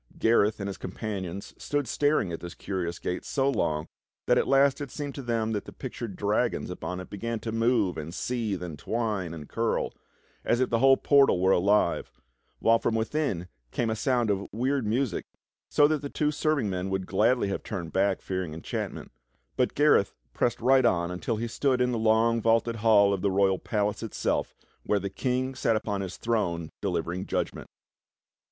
[0.17, 3.87] Gareth and his companions stood staring at this curious gate so long
[4.25, 7.51] that at last it seemed to them that the pictured dragons upon it began to
[7.51, 9.93] move and seethe and twine and curl
[10.43, 12.09] as if the whole portal were alive,
[12.57, 15.27] while from within came a sound of weird music,
[15.69, 19.11] so that the two serving men would gladly have turned back fearing enchant ment,
[19.55, 23.29] but Gareth pressed right on until he stood in the long vaulted hall of the
[23.29, 27.69] royal palace itself where the King sat upon his throne delivering judgment.